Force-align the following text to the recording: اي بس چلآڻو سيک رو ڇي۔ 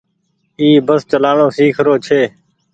اي 0.59 0.69
بس 0.87 1.01
چلآڻو 1.11 1.47
سيک 1.57 1.75
رو 1.85 1.93
ڇي۔ 2.05 2.21